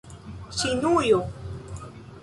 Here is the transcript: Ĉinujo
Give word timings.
Ĉinujo 0.61 1.21